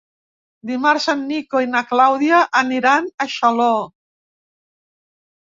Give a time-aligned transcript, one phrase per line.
[0.69, 3.69] Dimarts en Nico i na Clàudia aniran a Xaló.